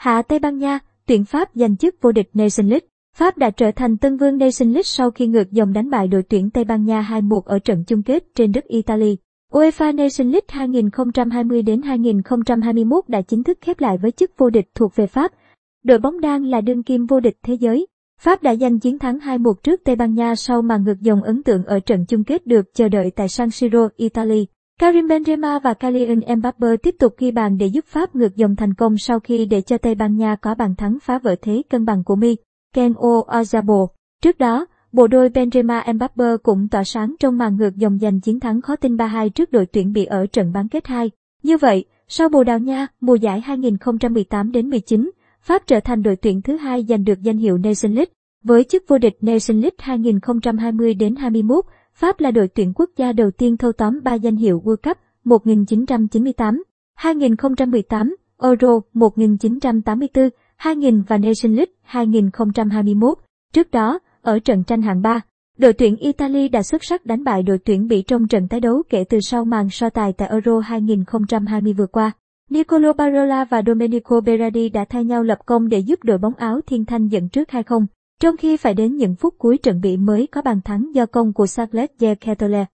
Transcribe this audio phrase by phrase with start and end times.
[0.00, 2.86] Hạ Tây Ban Nha, tuyển Pháp giành chức vô địch Nation League.
[3.16, 6.22] Pháp đã trở thành tân vương Nation League sau khi ngược dòng đánh bại đội
[6.22, 9.16] tuyển Tây Ban Nha 2-1 ở trận chung kết trên đất Italy.
[9.52, 14.68] UEFA Nation League 2020 đến 2021 đã chính thức khép lại với chức vô địch
[14.74, 15.32] thuộc về Pháp.
[15.84, 17.86] Đội bóng đang là đương kim vô địch thế giới.
[18.20, 21.42] Pháp đã giành chiến thắng 2-1 trước Tây Ban Nha sau màn ngược dòng ấn
[21.42, 24.46] tượng ở trận chung kết được chờ đợi tại San Siro, Italy.
[24.80, 28.74] Karim Benzema và Kylian Mbappe tiếp tục ghi bàn để giúp Pháp ngược dòng thành
[28.74, 31.84] công sau khi để cho Tây Ban Nha có bàn thắng phá vỡ thế cân
[31.84, 32.36] bằng của Mi,
[32.74, 33.86] Ken Ozabo.
[34.22, 38.40] Trước đó, bộ đôi Benzema Mbappe cũng tỏa sáng trong màn ngược dòng giành chiến
[38.40, 41.10] thắng khó tin 3-2 trước đội tuyển bị ở trận bán kết 2.
[41.42, 45.10] Như vậy, sau Bồ Đào Nha, mùa giải 2018 đến 19,
[45.42, 48.12] Pháp trở thành đội tuyển thứ hai giành được danh hiệu Nation League.
[48.44, 51.64] Với chức vô địch Nation League 2020 đến 21,
[52.00, 54.96] Pháp là đội tuyển quốc gia đầu tiên thâu tóm 3 danh hiệu World Cup
[55.24, 56.62] 1998,
[56.94, 63.18] 2018, Euro 1984, 2000 và Nation League 2021.
[63.52, 65.20] Trước đó, ở trận tranh hạng 3,
[65.58, 68.82] đội tuyển Italy đã xuất sắc đánh bại đội tuyển Bỉ trong trận tái đấu
[68.88, 72.12] kể từ sau màn so tài tại Euro 2020 vừa qua.
[72.50, 76.60] Nicolo Barola và Domenico Berardi đã thay nhau lập công để giúp đội bóng áo
[76.66, 77.86] thiên thanh dẫn trước 2-0,
[78.20, 81.32] trong khi phải đến những phút cuối trận bị mới có bàn thắng do công
[81.32, 82.70] của Charles de Ketelaere.